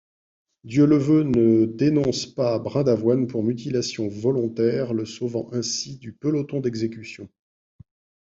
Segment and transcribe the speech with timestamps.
[0.65, 7.29] Dieuleveut ne dénonce pas Brindavoine pour mutilation volontaire, le sauvant ainsi du peloton d'exécution.